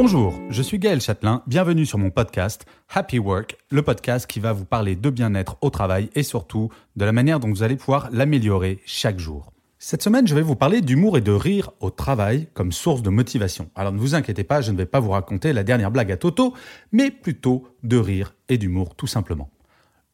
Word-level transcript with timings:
Bonjour, 0.00 0.40
je 0.48 0.62
suis 0.62 0.78
Gaël 0.78 1.00
Châtelain, 1.00 1.42
bienvenue 1.48 1.84
sur 1.84 1.98
mon 1.98 2.10
podcast 2.10 2.66
Happy 2.88 3.18
Work, 3.18 3.56
le 3.72 3.82
podcast 3.82 4.28
qui 4.28 4.38
va 4.38 4.52
vous 4.52 4.64
parler 4.64 4.94
de 4.94 5.10
bien-être 5.10 5.56
au 5.60 5.70
travail 5.70 6.08
et 6.14 6.22
surtout 6.22 6.70
de 6.94 7.04
la 7.04 7.10
manière 7.10 7.40
dont 7.40 7.48
vous 7.48 7.64
allez 7.64 7.74
pouvoir 7.74 8.08
l'améliorer 8.12 8.78
chaque 8.86 9.18
jour. 9.18 9.52
Cette 9.80 10.04
semaine, 10.04 10.28
je 10.28 10.36
vais 10.36 10.42
vous 10.42 10.54
parler 10.54 10.82
d'humour 10.82 11.18
et 11.18 11.20
de 11.20 11.32
rire 11.32 11.72
au 11.80 11.90
travail 11.90 12.46
comme 12.54 12.70
source 12.70 13.02
de 13.02 13.10
motivation. 13.10 13.70
Alors 13.74 13.90
ne 13.90 13.98
vous 13.98 14.14
inquiétez 14.14 14.44
pas, 14.44 14.60
je 14.60 14.70
ne 14.70 14.76
vais 14.76 14.86
pas 14.86 15.00
vous 15.00 15.10
raconter 15.10 15.52
la 15.52 15.64
dernière 15.64 15.90
blague 15.90 16.12
à 16.12 16.16
Toto, 16.16 16.54
mais 16.92 17.10
plutôt 17.10 17.66
de 17.82 17.96
rire 17.96 18.36
et 18.48 18.56
d'humour 18.56 18.94
tout 18.94 19.08
simplement. 19.08 19.50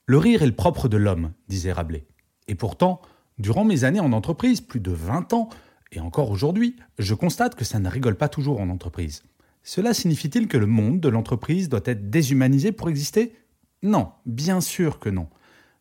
Le 0.07 0.17
rire 0.17 0.43
est 0.43 0.47
le 0.47 0.57
propre 0.57 0.89
de 0.89 0.97
l'homme, 0.97 1.33
disait 1.49 1.73
Rabelais. 1.73 2.07
Et 2.49 2.55
pourtant, 2.55 3.03
durant 3.37 3.67
mes 3.67 3.85
années 3.85 4.01
en 4.01 4.15
entreprise, 4.15 4.63
plus 4.63 4.81
de 4.81 4.93
20 4.93 5.35
ans, 5.35 5.51
et 5.93 6.01
encore 6.01 6.31
aujourd'hui, 6.31 6.75
je 6.99 7.13
constate 7.13 7.55
que 7.55 7.67
ça 7.67 7.81
ne 7.81 7.91
rigole 7.91 8.17
pas 8.17 8.31
toujours 8.31 8.63
en 8.63 8.71
entreprise. 8.71 9.23
Cela 9.67 9.95
signifie-t-il 9.95 10.47
que 10.47 10.59
le 10.59 10.67
monde 10.67 11.01
de 11.01 11.09
l'entreprise 11.09 11.71
doit 11.71 11.81
être 11.87 12.11
déshumanisé 12.11 12.71
pour 12.71 12.91
exister? 12.91 13.35
Non, 13.83 14.13
bien 14.27 14.61
sûr 14.61 14.99
que 15.01 15.09
non. 15.09 15.29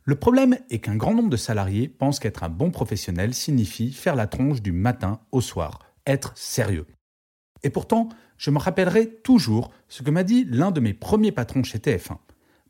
Le 0.05 0.15
problème 0.15 0.57
est 0.69 0.79
qu'un 0.79 0.95
grand 0.95 1.13
nombre 1.13 1.29
de 1.29 1.37
salariés 1.37 1.89
pensent 1.89 2.19
qu'être 2.19 2.43
un 2.43 2.49
bon 2.49 2.71
professionnel 2.71 3.33
signifie 3.33 3.91
faire 3.91 4.15
la 4.15 4.27
tronche 4.27 4.61
du 4.61 4.71
matin 4.71 5.19
au 5.33 5.41
soir, 5.41 5.79
être 6.07 6.31
sérieux. 6.35 6.87
Et 7.63 7.69
pourtant, 7.69 8.07
je 8.37 8.51
me 8.51 8.57
rappellerai 8.57 9.15
toujours 9.21 9.69
ce 9.89 10.01
que 10.01 10.11
m'a 10.11 10.23
dit 10.23 10.45
l'un 10.45 10.71
de 10.71 10.79
mes 10.79 10.93
premiers 10.93 11.31
patrons 11.33 11.63
chez 11.63 11.79
TF1. 11.79 12.17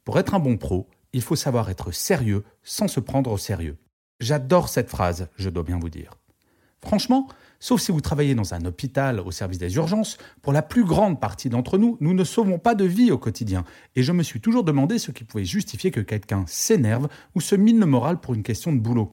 Pour 0.04 0.18
être 0.18 0.34
un 0.34 0.40
bon 0.40 0.58
pro, 0.58 0.90
il 1.14 1.22
faut 1.22 1.36
savoir 1.36 1.70
être 1.70 1.92
sérieux 1.92 2.44
sans 2.64 2.88
se 2.88 3.00
prendre 3.00 3.32
au 3.32 3.38
sérieux. 3.38 3.78
J'adore 4.20 4.68
cette 4.68 4.90
phrase, 4.90 5.30
je 5.38 5.50
dois 5.50 5.64
bien 5.64 5.80
vous 5.80 5.90
dire. 5.90 6.16
Franchement, 6.82 7.28
sauf 7.64 7.80
si 7.80 7.94
vous 7.94 8.02
travaillez 8.02 8.36
dans 8.36 8.54
un 8.54 8.66
hôpital 8.66 9.22
au 9.22 9.32
service 9.32 9.58
des 9.58 9.78
urgences, 9.78 10.18
pour 10.42 10.52
la 10.52 10.62
plus 10.62 10.84
grande 10.84 11.22
partie 11.22 11.48
d'entre 11.48 11.78
nous, 11.78 11.98
nous 12.02 12.14
ne 12.14 12.26
sauvons 12.26 12.60
pas 12.60 12.76
de 12.76 12.84
vie 12.84 13.10
au 13.10 13.18
quotidien. 13.18 13.64
Et 13.96 14.04
je 14.04 14.12
me 14.12 14.22
suis 14.22 14.42
toujours 14.42 14.66
demandé 14.66 15.00
ce 15.00 15.12
qui 15.12 15.24
pouvait 15.24 15.46
justifier 15.46 15.90
que 15.90 16.02
quelqu'un 16.02 16.44
s'énerve 16.46 17.08
ou 17.36 17.42
se 17.42 17.56
mine 17.56 17.80
le 17.80 17.86
moral 17.86 18.20
pour 18.20 18.34
une 18.34 18.44
question 18.44 18.74
de 18.74 18.82
boulot. 18.82 19.12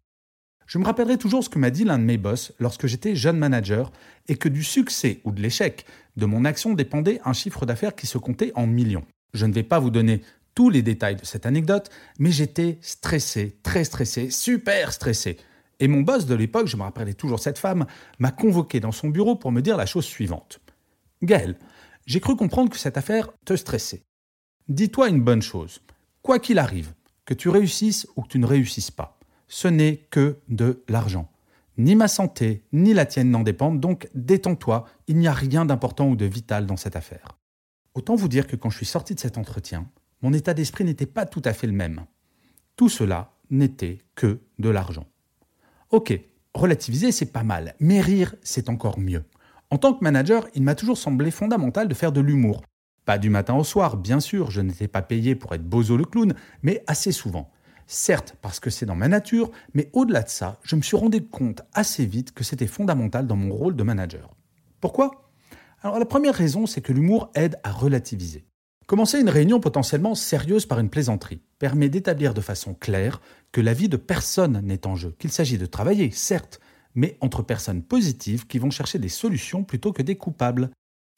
Je 0.66 0.78
me 0.78 0.84
rappellerai 0.84 1.16
toujours 1.16 1.44
ce 1.44 1.48
que 1.48 1.60
m'a 1.60 1.70
dit 1.70 1.84
l'un 1.84 1.98
de 2.00 2.02
mes 2.02 2.18
boss 2.18 2.52
lorsque 2.58 2.88
j'étais 2.88 3.14
jeune 3.14 3.38
manager 3.38 3.92
et 4.26 4.34
que 4.34 4.48
du 4.48 4.64
succès 4.64 5.20
ou 5.22 5.30
de 5.30 5.40
l'échec 5.40 5.86
de 6.16 6.26
mon 6.26 6.44
action 6.44 6.74
dépendait 6.74 7.20
un 7.24 7.32
chiffre 7.32 7.66
d'affaires 7.66 7.94
qui 7.94 8.08
se 8.08 8.18
comptait 8.18 8.50
en 8.56 8.66
millions. 8.66 9.04
Je 9.32 9.46
ne 9.46 9.52
vais 9.52 9.62
pas 9.62 9.78
vous 9.78 9.90
donner 9.90 10.22
tous 10.56 10.70
les 10.70 10.82
détails 10.82 11.14
de 11.14 11.24
cette 11.24 11.46
anecdote, 11.46 11.88
mais 12.18 12.32
j'étais 12.32 12.78
stressé, 12.80 13.58
très 13.62 13.84
stressé, 13.84 14.28
super 14.28 14.92
stressé. 14.92 15.36
Et 15.80 15.88
mon 15.88 16.02
boss 16.02 16.26
de 16.26 16.34
l'époque, 16.34 16.66
je 16.66 16.76
me 16.76 16.82
rappellerai 16.82 17.14
toujours 17.14 17.40
cette 17.40 17.58
femme, 17.58 17.86
m'a 18.18 18.30
convoqué 18.30 18.80
dans 18.80 18.92
son 18.92 19.08
bureau 19.08 19.34
pour 19.34 19.50
me 19.50 19.62
dire 19.62 19.78
la 19.78 19.86
chose 19.86 20.04
suivante. 20.04 20.60
Gaël, 21.22 21.58
j'ai 22.06 22.20
cru 22.20 22.36
comprendre 22.36 22.70
que 22.70 22.78
cette 22.78 22.98
affaire 22.98 23.30
te 23.44 23.56
stressait. 23.56 24.02
Dis-toi 24.68 25.08
une 25.08 25.22
bonne 25.22 25.42
chose. 25.42 25.80
Quoi 26.22 26.38
qu'il 26.38 26.58
arrive, 26.58 26.92
que 27.24 27.34
tu 27.34 27.48
réussisses 27.48 28.06
ou 28.14 28.22
que 28.22 28.28
tu 28.28 28.38
ne 28.38 28.46
réussisses 28.46 28.90
pas, 28.90 29.18
ce 29.48 29.68
n'est 29.68 29.96
que 30.10 30.36
de 30.48 30.84
l'argent. 30.88 31.30
Ni 31.78 31.96
ma 31.96 32.08
santé, 32.08 32.62
ni 32.72 32.92
la 32.92 33.06
tienne 33.06 33.30
n'en 33.30 33.42
dépendent, 33.42 33.80
donc 33.80 34.08
détends-toi, 34.14 34.86
il 35.08 35.16
n'y 35.16 35.28
a 35.28 35.32
rien 35.32 35.64
d'important 35.64 36.08
ou 36.08 36.16
de 36.16 36.26
vital 36.26 36.66
dans 36.66 36.76
cette 36.76 36.96
affaire. 36.96 37.38
Autant 37.94 38.16
vous 38.16 38.28
dire 38.28 38.46
que 38.46 38.56
quand 38.56 38.68
je 38.68 38.76
suis 38.76 38.86
sorti 38.86 39.14
de 39.14 39.20
cet 39.20 39.38
entretien, 39.38 39.88
mon 40.20 40.34
état 40.34 40.52
d'esprit 40.52 40.84
n'était 40.84 41.06
pas 41.06 41.24
tout 41.24 41.42
à 41.44 41.54
fait 41.54 41.66
le 41.66 41.72
même. 41.72 42.04
Tout 42.76 42.90
cela 42.90 43.32
n'était 43.50 43.98
que 44.14 44.40
de 44.58 44.68
l'argent. 44.68 45.06
Ok, 45.90 46.16
relativiser, 46.54 47.10
c'est 47.10 47.32
pas 47.32 47.42
mal, 47.42 47.74
mais 47.80 48.00
rire, 48.00 48.36
c'est 48.42 48.68
encore 48.68 49.00
mieux. 49.00 49.24
En 49.70 49.76
tant 49.76 49.92
que 49.92 50.04
manager, 50.04 50.46
il 50.54 50.62
m'a 50.62 50.76
toujours 50.76 50.96
semblé 50.96 51.32
fondamental 51.32 51.88
de 51.88 51.94
faire 51.94 52.12
de 52.12 52.20
l'humour. 52.20 52.62
Pas 53.04 53.18
du 53.18 53.28
matin 53.28 53.54
au 53.54 53.64
soir, 53.64 53.96
bien 53.96 54.20
sûr, 54.20 54.52
je 54.52 54.60
n'étais 54.60 54.86
pas 54.86 55.02
payé 55.02 55.34
pour 55.34 55.52
être 55.52 55.68
bozo 55.68 55.96
le 55.96 56.04
clown, 56.04 56.34
mais 56.62 56.84
assez 56.86 57.10
souvent. 57.10 57.50
Certes, 57.88 58.36
parce 58.40 58.60
que 58.60 58.70
c'est 58.70 58.86
dans 58.86 58.94
ma 58.94 59.08
nature, 59.08 59.50
mais 59.74 59.90
au-delà 59.92 60.22
de 60.22 60.28
ça, 60.28 60.60
je 60.62 60.76
me 60.76 60.82
suis 60.82 60.96
rendu 60.96 61.26
compte 61.26 61.62
assez 61.74 62.06
vite 62.06 62.30
que 62.34 62.44
c'était 62.44 62.68
fondamental 62.68 63.26
dans 63.26 63.34
mon 63.34 63.52
rôle 63.52 63.74
de 63.74 63.82
manager. 63.82 64.30
Pourquoi? 64.80 65.32
Alors 65.82 65.98
la 65.98 66.06
première 66.06 66.34
raison, 66.34 66.66
c'est 66.66 66.82
que 66.82 66.92
l'humour 66.92 67.32
aide 67.34 67.58
à 67.64 67.72
relativiser. 67.72 68.46
Commencer 68.90 69.20
une 69.20 69.28
réunion 69.28 69.60
potentiellement 69.60 70.16
sérieuse 70.16 70.66
par 70.66 70.80
une 70.80 70.90
plaisanterie 70.90 71.38
permet 71.60 71.88
d'établir 71.88 72.34
de 72.34 72.40
façon 72.40 72.74
claire 72.74 73.20
que 73.52 73.60
la 73.60 73.72
vie 73.72 73.88
de 73.88 73.96
personne 73.96 74.60
n'est 74.64 74.84
en 74.84 74.96
jeu, 74.96 75.14
qu'il 75.20 75.30
s'agit 75.30 75.58
de 75.58 75.66
travailler, 75.66 76.10
certes, 76.10 76.58
mais 76.96 77.16
entre 77.20 77.44
personnes 77.44 77.84
positives 77.84 78.48
qui 78.48 78.58
vont 78.58 78.72
chercher 78.72 78.98
des 78.98 79.08
solutions 79.08 79.62
plutôt 79.62 79.92
que 79.92 80.02
des 80.02 80.16
coupables. 80.16 80.70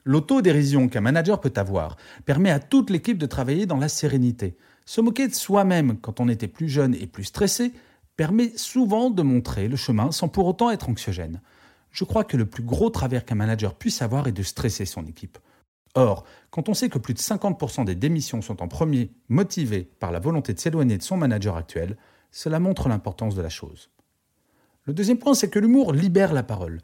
L'autodérision 0.05 0.91
qu'un 0.91 1.01
manager 1.01 1.41
peut 1.41 1.55
avoir 1.57 1.97
permet 2.27 2.51
à 2.51 2.61
toute 2.61 2.91
l'équipe 2.91 3.17
de 3.17 3.25
travailler 3.25 3.65
dans 3.65 3.79
la 3.79 3.89
sérénité. 3.89 4.59
Se 4.85 5.01
moquer 5.01 5.27
de 5.27 5.35
soi-même 5.35 5.97
quand 5.97 6.21
on 6.21 6.29
était 6.29 6.49
plus 6.49 6.69
jeune 6.69 6.95
et 6.95 7.07
plus 7.07 7.25
stressé 7.25 7.73
permet 8.17 8.53
souvent 8.55 9.09
de 9.09 9.23
montrer 9.23 9.69
le 9.69 9.77
chemin 9.77 10.13
sans 10.13 10.29
pour 10.29 10.47
autant 10.47 10.71
être 10.71 10.91
anxiogène. 10.91 11.41
Je 11.91 12.05
crois 12.05 12.25
que 12.25 12.37
le 12.37 12.45
plus 12.45 12.65
gros 12.65 12.91
travers 12.91 13.25
qu'un 13.25 13.35
manager 13.35 13.75
puisse 13.75 14.03
avoir 14.03 14.29
est 14.29 14.33
de 14.33 14.43
stresser 14.43 14.85
son 14.85 15.07
équipe. 15.07 15.39
Or, 15.95 16.25
quand 16.51 16.69
on 16.69 16.75
sait 16.75 16.89
que 16.89 16.99
plus 16.99 17.15
de 17.15 17.19
50% 17.19 17.85
des 17.85 17.95
démissions 17.95 18.43
sont 18.43 18.63
en 18.63 18.69
premier 18.69 19.11
motivées 19.29 19.91
par 20.01 20.11
la 20.13 20.21
volonté 20.21 20.55
de 20.55 20.59
s'éloigner 20.59 20.97
de 20.97 21.03
son 21.03 21.17
manager 21.17 21.57
actuel, 21.57 21.97
cela 22.31 22.59
montre 22.61 22.89
l'importance 22.89 23.35
de 23.35 23.43
la 23.43 23.51
chose. 23.51 23.91
Le 24.85 24.95
deuxième 24.95 25.19
point, 25.19 25.35
c'est 25.35 25.51
que 25.51 25.59
l'humour 25.59 25.93
libère 25.93 26.33
la 26.33 26.43
parole. 26.43 26.81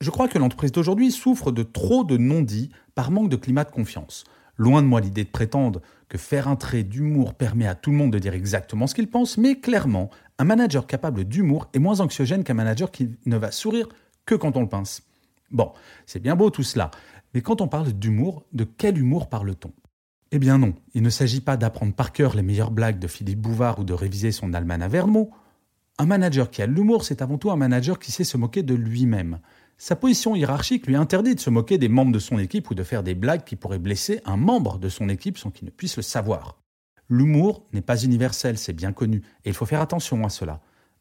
Je 0.00 0.10
crois 0.10 0.28
que 0.28 0.38
l'entreprise 0.38 0.72
d'aujourd'hui 0.72 1.10
souffre 1.12 1.52
de 1.52 1.62
trop 1.62 2.04
de 2.04 2.16
non-dits 2.16 2.70
par 2.94 3.10
manque 3.10 3.30
de 3.30 3.36
climat 3.36 3.64
de 3.64 3.70
confiance. 3.70 4.24
Loin 4.56 4.82
de 4.82 4.86
moi 4.86 5.00
l'idée 5.00 5.24
de 5.24 5.30
prétendre 5.30 5.80
que 6.08 6.18
faire 6.18 6.48
un 6.48 6.56
trait 6.56 6.82
d'humour 6.82 7.34
permet 7.34 7.66
à 7.66 7.74
tout 7.74 7.90
le 7.90 7.96
monde 7.96 8.12
de 8.12 8.18
dire 8.18 8.34
exactement 8.34 8.86
ce 8.86 8.94
qu'il 8.94 9.08
pense, 9.08 9.38
mais 9.38 9.58
clairement, 9.58 10.10
un 10.38 10.44
manager 10.44 10.86
capable 10.86 11.24
d'humour 11.24 11.68
est 11.72 11.78
moins 11.78 12.00
anxiogène 12.00 12.44
qu'un 12.44 12.54
manager 12.54 12.90
qui 12.90 13.10
ne 13.26 13.36
va 13.36 13.50
sourire 13.50 13.88
que 14.26 14.34
quand 14.34 14.56
on 14.56 14.60
le 14.60 14.68
pince. 14.68 15.02
Bon, 15.50 15.72
c'est 16.06 16.20
bien 16.20 16.36
beau 16.36 16.50
tout 16.50 16.62
cela, 16.62 16.90
mais 17.34 17.42
quand 17.42 17.60
on 17.60 17.68
parle 17.68 17.92
d'humour, 17.92 18.46
de 18.52 18.64
quel 18.64 18.96
humour 18.96 19.28
parle-t-on? 19.28 19.72
Eh 20.30 20.38
bien 20.38 20.58
non, 20.58 20.74
il 20.94 21.02
ne 21.02 21.10
s'agit 21.10 21.40
pas 21.40 21.56
d'apprendre 21.56 21.92
par 21.92 22.12
cœur 22.12 22.34
les 22.34 22.42
meilleures 22.42 22.70
blagues 22.70 22.98
de 22.98 23.06
Philippe 23.06 23.40
Bouvard 23.40 23.78
ou 23.80 23.84
de 23.84 23.92
réviser 23.92 24.32
son 24.32 24.52
à 24.54 24.88
Vermo. 24.88 25.30
Un 25.98 26.06
manager 26.06 26.50
qui 26.50 26.62
a 26.62 26.66
l'humour, 26.66 27.04
c'est 27.04 27.22
avant 27.22 27.38
tout 27.38 27.50
un 27.50 27.56
manager 27.56 27.98
qui 27.98 28.10
sait 28.10 28.24
se 28.24 28.36
moquer 28.36 28.62
de 28.62 28.74
lui-même. 28.74 29.38
Sa 29.78 29.96
position 29.96 30.34
hiérarchique 30.34 30.86
lui 30.86 30.96
interdit 30.96 31.34
de 31.34 31.40
se 31.40 31.50
moquer 31.50 31.78
des 31.78 31.88
membres 31.88 32.12
de 32.12 32.18
son 32.18 32.38
équipe 32.38 32.70
ou 32.70 32.74
de 32.74 32.82
faire 32.82 33.02
des 33.02 33.14
blagues 33.14 33.44
qui 33.44 33.56
pourraient 33.56 33.78
blesser 33.78 34.20
un 34.24 34.36
membre 34.36 34.78
de 34.78 34.88
son 34.88 35.08
équipe 35.08 35.38
sans 35.38 35.50
qu'il 35.50 35.66
ne 35.66 35.70
puisse 35.70 35.96
le 35.96 36.02
savoir. 36.02 36.58
L'humour 37.08 37.66
n'est 37.72 37.80
pas 37.80 38.02
universel, 38.02 38.56
c'est 38.56 38.72
bien 38.72 38.92
connu, 38.92 39.18
et 39.44 39.50
il 39.50 39.54
faut 39.54 39.66
faire 39.66 39.82
attention 39.82 40.24
à 40.24 40.30
cela. 40.30 40.60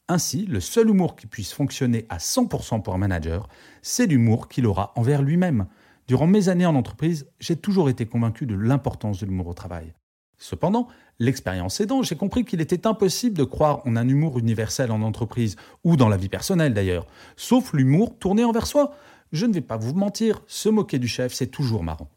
Ainsi, 0.10 0.46
le 0.46 0.60
seul 0.60 0.90
humour 0.90 1.16
qui 1.16 1.28
puisse 1.28 1.54
fonctionner 1.54 2.06
à 2.10 2.18
100% 2.18 2.82
pour 2.82 2.94
un 2.94 2.98
manager, 2.98 3.48
c'est 3.82 4.06
l'humour 4.06 4.50
qu'il 4.50 4.66
aura 4.66 4.92
envers 4.96 5.22
lui-même. 5.22 5.68
Durant 6.08 6.28
mes 6.28 6.50
années 6.50 6.66
en 6.66 6.76
entreprise, 6.76 7.28
j'ai 7.40 7.56
toujours 7.56 7.90
été 7.90 8.06
convaincu 8.06 8.46
de 8.46 8.56
l'importance 8.56 9.20
de 9.20 9.26
l'humour 9.26 9.48
au 9.48 9.54
travail. 9.54 9.94
Cependant, 10.38 10.88
l'expérience 11.20 11.80
aidant, 11.80 12.04
j'ai 12.04 12.18
compris 12.18 12.44
qu'il 12.44 12.60
était 12.60 12.86
impossible 12.86 13.38
de 13.38 13.46
croire 13.46 13.82
en 13.88 13.96
un 13.96 14.08
humour 14.08 14.40
universel 14.40 14.92
en 14.92 15.02
entreprise, 15.02 15.56
ou 15.86 15.96
dans 15.96 16.10
la 16.10 16.18
vie 16.18 16.28
personnelle 16.28 16.74
d'ailleurs, 16.74 17.08
sauf 17.38 17.72
l'humour 17.72 18.18
tourné 18.20 18.44
envers 18.44 18.68
soi. 18.68 18.94
Je 19.32 19.46
ne 19.46 19.54
vais 19.54 19.62
pas 19.62 19.78
vous 19.78 19.94
mentir, 19.94 20.42
se 20.48 20.68
moquer 20.68 21.00
du 21.00 21.08
chef, 21.08 21.34
c'est 21.34 21.48
toujours 21.48 21.84
marrant. 21.84 22.10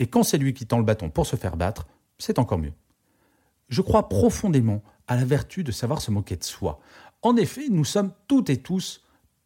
Et 0.00 0.08
quand 0.08 0.24
c'est 0.24 0.38
lui 0.38 0.54
qui 0.54 0.66
tend 0.66 0.78
le 0.78 0.84
bâton 0.84 1.08
pour 1.08 1.26
se 1.26 1.36
faire 1.36 1.56
battre, 1.56 1.86
c'est 2.18 2.40
encore 2.40 2.58
mieux. 2.58 2.72
Je 3.68 3.80
crois 3.80 4.08
profondément 4.08 4.82
à 5.06 5.14
la 5.14 5.24
vertu 5.24 5.62
de 5.62 5.72
savoir 5.72 6.00
se 6.00 6.10
moquer 6.10 6.36
de 6.36 6.44
soi. 6.44 6.80
En 7.22 7.36
effet, 7.36 7.68
nous 7.70 7.84
sommes 7.84 8.12
toutes 8.26 8.50
et 8.50 8.56
tous 8.56 9.02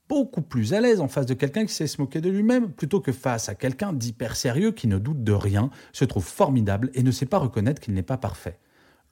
beaucoup 0.09 0.43
plus 0.43 0.73
à 0.75 0.81
l'aise 0.81 1.01
en 1.01 1.09
face 1.09 1.27
de 1.27 1.35
quelqu'un 1.35 1.67
qui 1.67 1.75
sait 1.75 1.87
se 1.87 2.01
moquer 2.01 2.21
de 2.21 2.31
lui-même 2.31 2.71
plutôt 2.71 3.01
que 3.01 3.13
face 3.13 3.49
à 3.49 3.55
quelqu'un 3.55 3.93
d'hyper 3.93 4.37
sérieux 4.37 4.73
qui 4.73 4.87
ne 4.87 4.99
doute 4.99 5.25
de 5.25 5.33
rien, 5.33 5.71
se 5.93 6.05
trouve 6.05 6.25
formidable 6.25 6.91
et 6.95 7.03
ne 7.03 7.11
sait 7.11 7.27
pas 7.27 7.39
reconnaître 7.39 7.81
qu'il 7.81 7.95
n'est 7.95 8.03
pas 8.03 8.17
parfait. 8.17 8.59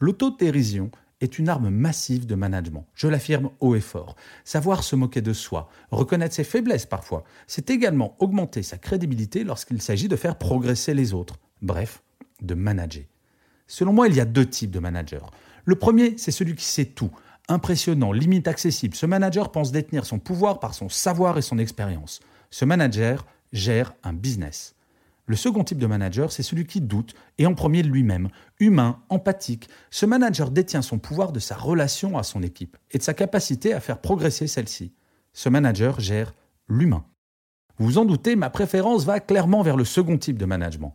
L'autodérision 0.00 0.90
est 1.20 1.38
une 1.38 1.48
arme 1.48 1.70
massive 1.70 2.26
de 2.26 2.34
management. 2.34 2.86
Je 2.94 3.08
l'affirme 3.08 3.50
haut 3.60 3.74
et 3.74 3.80
fort. 3.80 4.16
Savoir 4.44 4.82
se 4.82 4.96
moquer 4.96 5.22
de 5.22 5.32
soi, 5.32 5.68
reconnaître 5.90 6.34
ses 6.34 6.44
faiblesses 6.44 6.86
parfois, 6.86 7.24
c'est 7.46 7.70
également 7.70 8.16
augmenter 8.18 8.62
sa 8.62 8.78
crédibilité 8.78 9.44
lorsqu'il 9.44 9.80
s'agit 9.80 10.08
de 10.08 10.16
faire 10.16 10.36
progresser 10.36 10.94
les 10.94 11.14
autres. 11.14 11.36
Bref, 11.62 12.02
de 12.42 12.54
manager. 12.54 13.04
Selon 13.66 13.92
moi, 13.92 14.08
il 14.08 14.14
y 14.14 14.20
a 14.20 14.26
deux 14.26 14.46
types 14.46 14.70
de 14.70 14.78
managers. 14.78 15.26
Le 15.64 15.76
premier, 15.76 16.18
c'est 16.18 16.30
celui 16.30 16.54
qui 16.54 16.64
sait 16.64 16.84
tout. 16.84 17.10
Impressionnant, 17.48 18.12
limite 18.12 18.48
accessible. 18.48 18.94
Ce 18.94 19.04
manager 19.04 19.52
pense 19.52 19.70
détenir 19.70 20.06
son 20.06 20.18
pouvoir 20.18 20.60
par 20.60 20.74
son 20.74 20.88
savoir 20.88 21.36
et 21.36 21.42
son 21.42 21.58
expérience. 21.58 22.20
Ce 22.50 22.64
manager 22.64 23.26
gère 23.52 23.94
un 24.02 24.14
business. 24.14 24.74
Le 25.26 25.36
second 25.36 25.64
type 25.64 25.78
de 25.78 25.86
manager, 25.86 26.32
c'est 26.32 26.42
celui 26.42 26.66
qui 26.66 26.80
doute, 26.80 27.14
et 27.38 27.46
en 27.46 27.54
premier 27.54 27.82
lui-même, 27.82 28.28
humain, 28.60 29.00
empathique. 29.08 29.68
Ce 29.90 30.04
manager 30.04 30.50
détient 30.50 30.82
son 30.82 30.98
pouvoir 30.98 31.32
de 31.32 31.40
sa 31.40 31.56
relation 31.56 32.18
à 32.18 32.22
son 32.22 32.42
équipe 32.42 32.76
et 32.90 32.98
de 32.98 33.02
sa 33.02 33.14
capacité 33.14 33.72
à 33.72 33.80
faire 33.80 34.00
progresser 34.00 34.46
celle-ci. 34.46 34.92
Ce 35.32 35.48
manager 35.48 35.98
gère 35.98 36.34
l'humain. 36.68 37.04
Vous 37.78 37.86
vous 37.86 37.98
en 37.98 38.04
doutez, 38.04 38.36
ma 38.36 38.50
préférence 38.50 39.04
va 39.04 39.20
clairement 39.20 39.62
vers 39.62 39.76
le 39.76 39.84
second 39.84 40.18
type 40.18 40.38
de 40.38 40.44
management. 40.44 40.94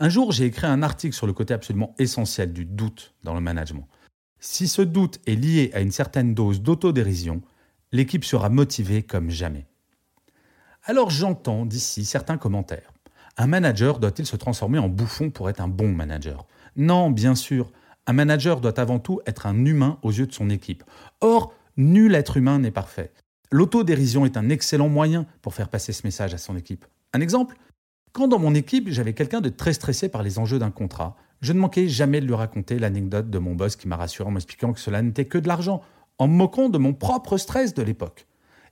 Un 0.00 0.08
jour, 0.08 0.32
j'ai 0.32 0.46
écrit 0.46 0.66
un 0.66 0.82
article 0.82 1.14
sur 1.14 1.26
le 1.26 1.32
côté 1.32 1.52
absolument 1.54 1.94
essentiel 1.98 2.52
du 2.52 2.64
doute 2.64 3.14
dans 3.22 3.34
le 3.34 3.40
management. 3.40 3.86
Si 4.46 4.68
ce 4.68 4.82
doute 4.82 5.20
est 5.26 5.36
lié 5.36 5.70
à 5.72 5.80
une 5.80 5.90
certaine 5.90 6.34
dose 6.34 6.60
d'autodérision, 6.60 7.40
l'équipe 7.92 8.26
sera 8.26 8.50
motivée 8.50 9.02
comme 9.02 9.30
jamais. 9.30 9.66
Alors 10.84 11.08
j'entends 11.08 11.64
d'ici 11.64 12.04
certains 12.04 12.36
commentaires. 12.36 12.92
Un 13.38 13.46
manager 13.46 13.98
doit-il 13.98 14.26
se 14.26 14.36
transformer 14.36 14.78
en 14.78 14.90
bouffon 14.90 15.30
pour 15.30 15.48
être 15.48 15.62
un 15.62 15.66
bon 15.66 15.88
manager? 15.88 16.46
Non, 16.76 17.10
bien 17.10 17.34
sûr. 17.34 17.72
Un 18.06 18.12
manager 18.12 18.60
doit 18.60 18.78
avant 18.78 18.98
tout 18.98 19.18
être 19.24 19.46
un 19.46 19.64
humain 19.64 19.98
aux 20.02 20.12
yeux 20.12 20.26
de 20.26 20.34
son 20.34 20.50
équipe. 20.50 20.84
Or, 21.22 21.54
nul 21.78 22.14
être 22.14 22.36
humain 22.36 22.58
n'est 22.58 22.70
parfait. 22.70 23.14
L'autodérision 23.50 24.26
est 24.26 24.36
un 24.36 24.50
excellent 24.50 24.90
moyen 24.90 25.24
pour 25.40 25.54
faire 25.54 25.70
passer 25.70 25.94
ce 25.94 26.06
message 26.06 26.34
à 26.34 26.38
son 26.38 26.54
équipe. 26.54 26.84
Un 27.14 27.22
exemple? 27.22 27.56
Quand 28.14 28.28
dans 28.28 28.38
mon 28.38 28.54
équipe, 28.54 28.88
j'avais 28.90 29.12
quelqu'un 29.12 29.40
de 29.40 29.48
très 29.48 29.72
stressé 29.72 30.08
par 30.08 30.22
les 30.22 30.38
enjeux 30.38 30.60
d'un 30.60 30.70
contrat, 30.70 31.16
je 31.40 31.52
ne 31.52 31.58
manquais 31.58 31.88
jamais 31.88 32.20
de 32.20 32.26
lui 32.26 32.34
raconter 32.34 32.78
l'anecdote 32.78 33.28
de 33.28 33.38
mon 33.38 33.56
boss 33.56 33.74
qui 33.74 33.88
m'a 33.88 33.96
rassuré 33.96 34.28
en 34.28 34.32
m'expliquant 34.32 34.72
que 34.72 34.78
cela 34.78 35.02
n'était 35.02 35.24
que 35.24 35.36
de 35.36 35.48
l'argent, 35.48 35.82
en 36.18 36.28
me 36.28 36.34
moquant 36.34 36.68
de 36.68 36.78
mon 36.78 36.94
propre 36.94 37.36
stress 37.38 37.74
de 37.74 37.82
l'époque. 37.82 38.26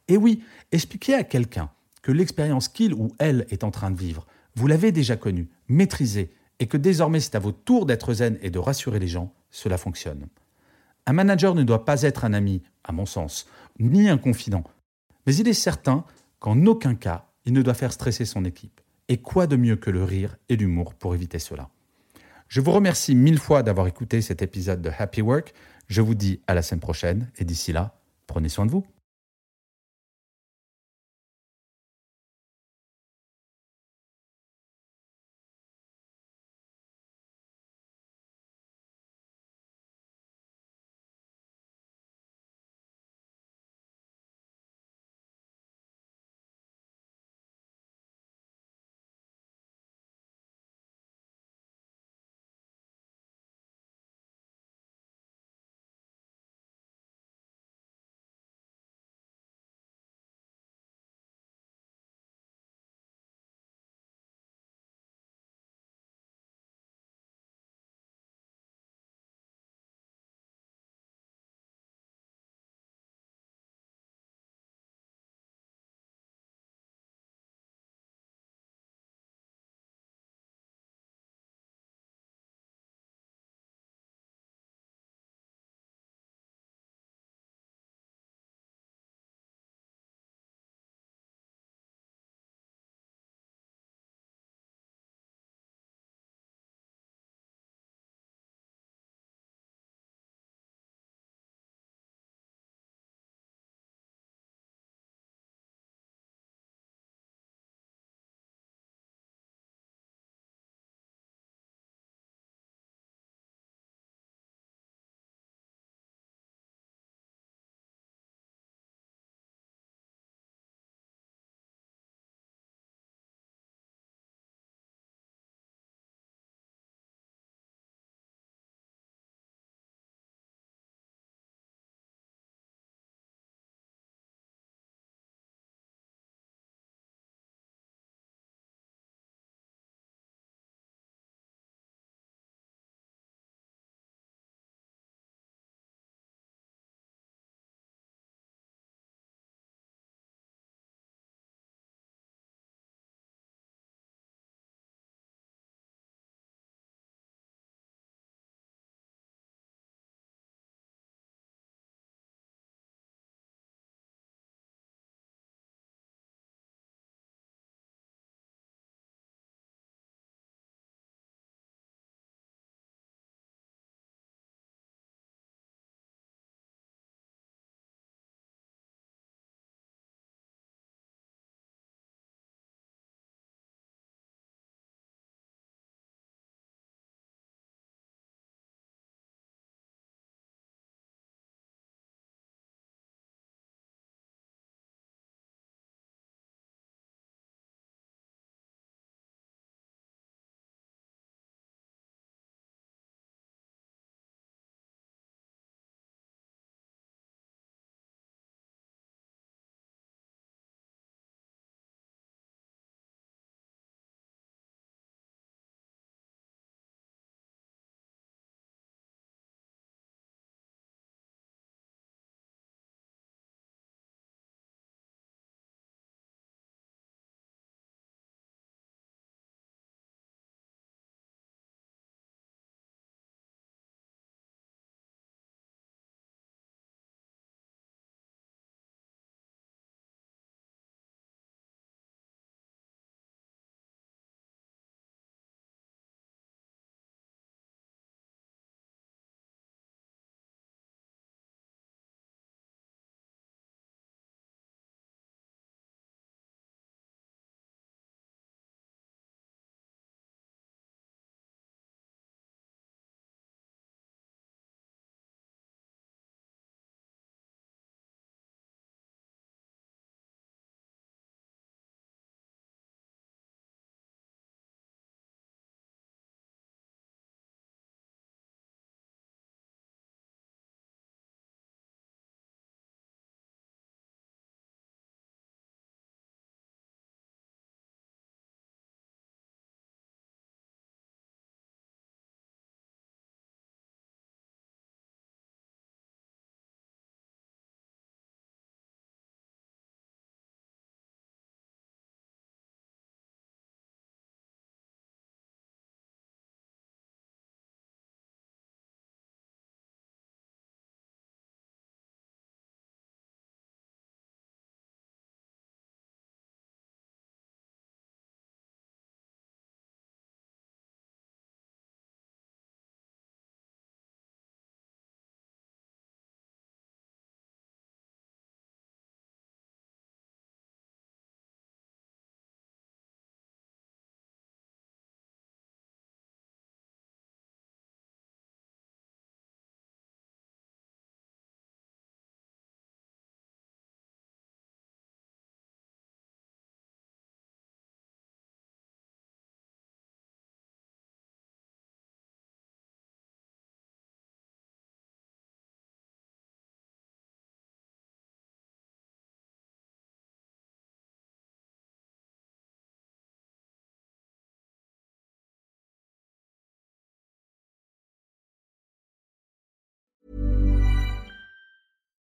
Et 0.07 0.17
oui, 0.17 0.45
expliquer 0.71 1.15
à 1.15 1.25
quelqu'un 1.25 1.71
que 2.03 2.13
l'expérience 2.13 2.69
qu'il 2.69 2.95
ou 2.95 3.11
elle 3.19 3.47
est 3.51 3.65
en 3.65 3.73
train 3.73 3.91
de 3.91 3.99
vivre 3.99 4.27
vous 4.55 4.67
l'avez 4.67 4.93
déjà 4.93 5.17
connu, 5.17 5.49
maîtrisé, 5.69 6.31
et 6.59 6.67
que 6.67 6.77
désormais 6.77 7.21
c'est 7.21 7.35
à 7.35 7.41
votre 7.41 7.65
tour 7.65 7.87
d'être 7.87 8.15
zen 8.15 8.39
et 8.43 8.51
de 8.51 8.59
rassurer 8.59 8.99
les 8.99 9.09
gens, 9.09 9.33
cela 9.51 9.79
fonctionne. 9.79 10.29
Un 11.07 11.15
manager 11.15 11.55
ne 11.55 11.65
doit 11.65 11.85
pas 11.85 12.03
être 12.03 12.25
un 12.25 12.35
ami, 12.35 12.63
à 12.85 12.93
mon 12.93 13.07
sens, 13.07 13.49
ni 13.81 14.09
un 14.09 14.19
confident, 14.19 14.65
mais 15.27 15.35
il 15.35 15.49
est 15.49 15.55
certain 15.55 16.05
qu'en 16.39 16.67
aucun 16.67 16.95
cas 16.95 17.27
il 17.45 17.53
ne 17.53 17.63
doit 17.63 17.75
faire 17.75 17.93
stresser 17.93 18.25
son 18.25 18.45
équipe. 18.45 18.82
Et 19.09 19.19
quoi 19.19 19.47
de 19.47 19.57
mieux 19.57 19.77
que 19.77 19.91
le 19.91 20.05
rire 20.05 20.37
et 20.49 20.57
l'humour 20.57 20.95
pour 20.95 21.15
éviter 21.15 21.39
cela? 21.39 21.69
Je 22.49 22.61
vous 22.61 22.73
remercie 22.73 23.15
mille 23.15 23.39
fois 23.39 23.63
d'avoir 23.63 23.87
écouté 23.87 24.21
cet 24.21 24.43
épisode 24.43 24.83
de 24.83 24.91
Happy 24.97 25.23
Work. 25.23 25.55
Je 25.89 26.03
vous 26.03 26.15
dis 26.15 26.41
à 26.47 26.55
la 26.55 26.63
semaine 26.63 26.81
prochaine 26.81 27.31
et 27.39 27.45
d'ici 27.45 27.73
là, 27.73 27.99
prenez 28.27 28.49
soin 28.49 28.67
de 28.67 28.71
vous. 28.71 28.85